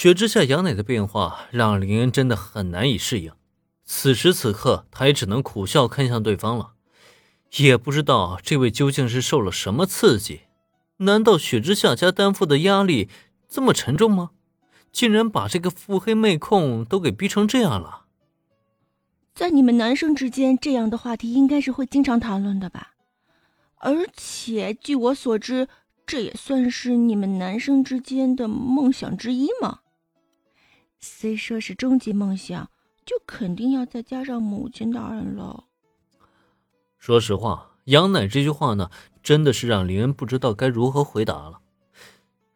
[0.00, 3.32] 雪之下杨乃的变化让林恩真的很难以适应。
[3.84, 6.74] 此时此刻，他也只能苦笑看向对方了。
[7.56, 10.42] 也不知道这位究竟是受了什么刺激？
[10.98, 13.08] 难道雪之下家担负的压力
[13.48, 14.30] 这么沉重吗？
[14.92, 18.04] 竟然把这个腹黑妹控都给逼成这样了？
[19.34, 22.92] 在你们男生之间，这样的话题应该是会经常谈论的吧？
[23.78, 25.66] 而且据我所知，
[26.06, 29.80] 这也算是你们男生之间的梦想之一吗。
[31.00, 32.70] 虽说是终极梦想，
[33.04, 35.64] 就肯定要再加上母亲大人了。
[36.98, 38.90] 说实话，杨乃这句话呢，
[39.22, 41.60] 真的是让林恩不知道该如何回答了。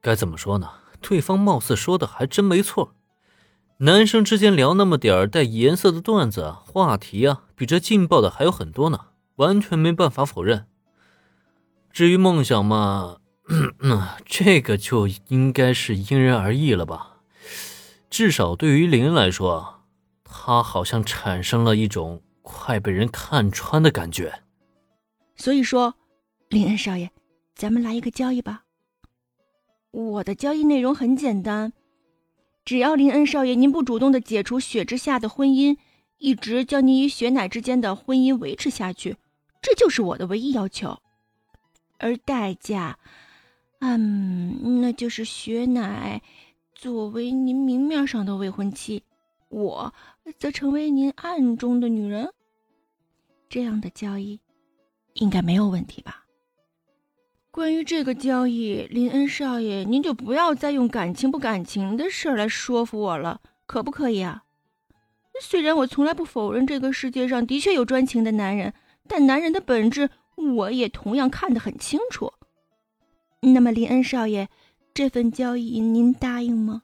[0.00, 0.70] 该怎么说呢？
[1.00, 2.94] 对方貌似说的还真没错，
[3.78, 10.66] 男生之间聊那么点儿带颜色的段子话题啊，比这劲爆的还有很多呢，完全没办法否认。
[11.92, 13.18] 至于梦想嘛，
[14.24, 17.17] 这个就应该是因人而异了吧。
[18.10, 19.84] 至少对于林恩来说，
[20.24, 24.42] 他好像产生了一种快被人看穿的感觉。
[25.36, 25.94] 所以说，
[26.48, 27.10] 林恩少爷，
[27.54, 28.64] 咱们来一个交易吧。
[29.90, 31.72] 我的交易内容很简单，
[32.64, 35.76] 只要林恩少爷您不主动的解除雪之下的婚姻，
[36.18, 39.16] 一直将您与雪乃之间的婚姻维持下去，
[39.62, 40.98] 这就是我的唯一要求。
[41.98, 42.98] 而代价，
[43.80, 46.22] 嗯，那就是雪乃。
[46.78, 49.02] 作为您明面上的未婚妻，
[49.48, 49.92] 我
[50.38, 52.32] 则成为您暗中的女人。
[53.48, 54.38] 这样的交易
[55.14, 56.26] 应该没有问题吧？
[57.50, 64.44] 关于这个交易，林恩少爷，您就不要再用感情不感情的事儿来说服我了，可不可以啊？
[65.42, 68.72] 虽然我从来不否认这个世界上的确有专情的男人，
[69.08, 72.34] 但男人的本质我也同样看得很清楚。
[73.40, 74.48] 那么，林恩少爷。
[74.98, 76.82] 这份交易您答应吗？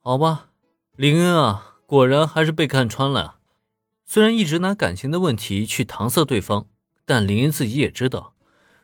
[0.00, 0.50] 好吧，
[0.94, 3.38] 林恩啊，果然还是被看穿了。
[4.06, 6.66] 虽然一直拿感情的问题去搪塞对方，
[7.04, 8.36] 但林恩自己也知道，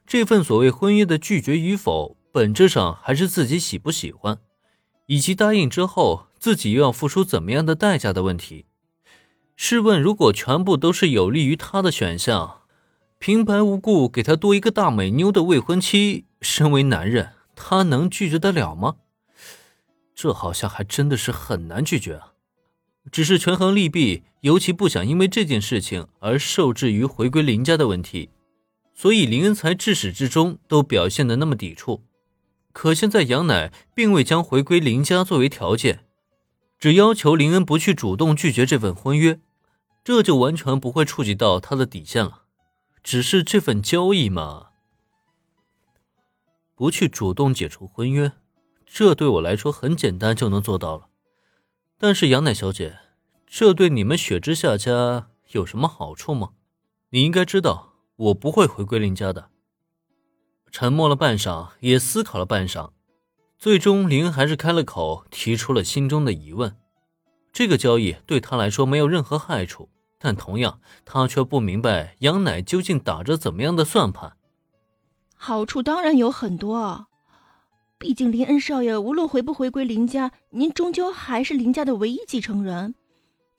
[0.04, 4.40] 这份所谓婚约的拒绝与否，本质上还是自己喜不喜欢，
[5.06, 8.66] 以及答应之后自己又要付出怎么样的代价的问题。
[9.54, 12.62] 试问，如果全部都是有利于他的选项，
[13.20, 17.34] 平白无故给他多一个大美妞的未婚妻，身为男人。
[17.60, 18.96] 他能拒绝得了吗？
[20.14, 22.34] 这好像还真的是很难拒绝啊。
[23.10, 28.30] 只是权衡利弊，尤其不想因为这件事情而受制于回归林家的问题，
[28.94, 32.04] 所以林恩才至始至终都表现的那么抵触。
[32.72, 36.04] 可现在杨乃并未将回归林家作为条件，
[36.78, 39.40] 只要求林恩不去主动拒绝这份婚约，
[40.04, 42.42] 这就完全不会触及到他的底线了。
[43.02, 44.67] 只是这份交易嘛。
[46.78, 48.30] 不去主动解除婚约，
[48.86, 51.08] 这对我来说很简单就能做到了。
[51.98, 53.00] 但是杨乃小姐，
[53.48, 56.50] 这对你们雪之下家有什么好处吗？
[57.10, 59.50] 你应该知道，我不会回归林家的。
[60.70, 62.90] 沉默了半晌，也思考了半晌，
[63.58, 66.76] 最终林还是开了口，提出了心中的疑问。
[67.52, 74.36] 这个交易对他来说没有任何害处，但同样，他却不明白杨乃究竟打着怎么样的算盘。
[75.40, 77.06] 好处当然有很多，
[77.96, 82.94] 毕竟林恩少爷无论回不回归林家，您终究还是林家的唯一继承人。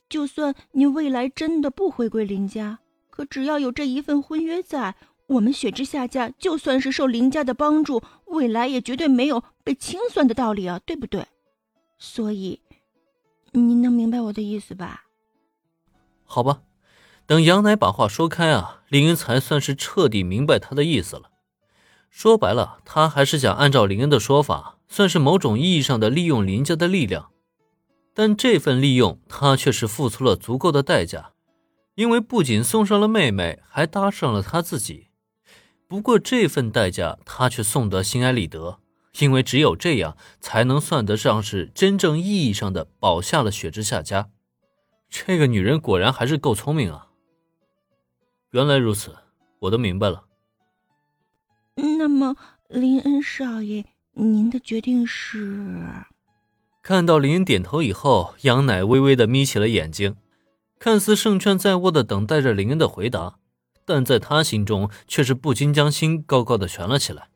[0.10, 2.80] 就算您未来真的不回归林家，
[3.10, 4.96] 可只要有这一份婚约在，
[5.28, 11.26] 我们雪之下家就算是受林家的帮助，未来也绝对没有被清算的道理啊，对不对？
[11.98, 12.62] 所以，
[13.52, 15.06] 您能明白我的意思吧？
[16.26, 16.62] 好吧，
[17.26, 21.29] 等杨乃把话说开啊，林恩才算是彻底明白他的意思了。
[22.10, 27.32] 说白了，他还是想按照林恩的说法，算是某种意义上的利用林家的力量。
[28.14, 31.32] 但这份利用，他却是付出了足够的代价，
[31.96, 35.08] 因为不仅送上了妹妹，还搭上了他自己。
[35.88, 38.80] 不过这份代价，他却送得心安理得，
[39.20, 44.30] 因为只有这样，才能算得上是真正意义上的保下了雪之下家。
[45.10, 47.08] 这个女人果然还是够聪明啊！
[48.52, 49.16] 原来如此，
[49.60, 50.26] 我都明白了。
[52.00, 52.38] 那么，
[52.70, 55.84] 林恩少爷，您的决定是？
[56.82, 60.16] 看到林恩点头以后，杨乃微微的眯起了眼睛，
[60.80, 63.40] 看似胜券在握的等待着林恩的回答，
[63.84, 67.28] 但在他心中却是不禁将心高高的悬了起来。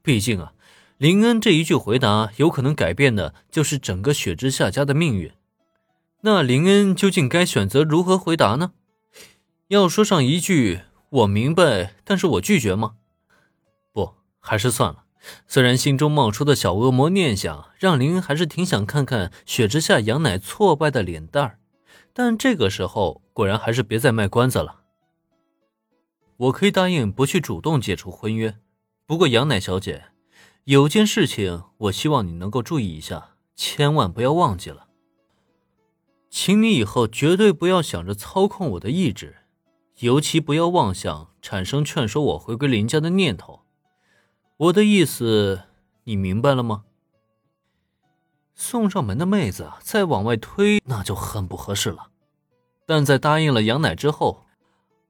[0.00, 0.54] 毕竟啊，
[0.96, 5.30] 林恩这一句回答，有可能改变的就是整个雪之下家的命运。
[6.22, 8.72] 那林恩究竟该选择如何回答呢？
[9.66, 10.80] 要说上一句
[11.10, 12.94] “我明白，但是我拒绝”吗？
[14.48, 15.04] 还是算了，
[15.46, 21.58] 虽然心中冒出的小恶魔念想，让林恩还是挺想看看雪之下杨乃挫败的脸蛋儿，
[22.14, 24.80] 但这个时候果然还是别再卖关子了。
[26.38, 28.56] 我可以答应不去主动解除婚约，
[29.06, 30.04] 不过杨乃小姐，
[30.64, 34.86] 有件事情我希望你能够注意一下，千万不要忘记了。
[36.30, 39.36] 请你以后绝对不要想着操控我的意志，
[39.98, 43.62] 尤其不要妄想产生劝说我回归林家的念头。
[44.58, 45.62] 我的意思，
[46.02, 46.82] 你明白了吗？
[48.56, 52.08] 送上门的妹子再往外推，那就很不合适了。
[52.84, 54.46] 但在答应了杨乃之后，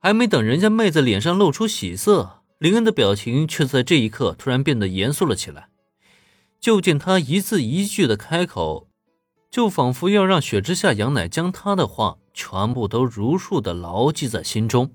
[0.00, 5.70] 还没等人家妹子脸上露出喜色，林恩的表情却在这一刻突然变得严肃了起来。
[6.60, 8.90] 就见他一字一句的开口，
[9.50, 14.90] 就仿佛要让雪之下杨乃将他的话全部都如数的牢记在心中。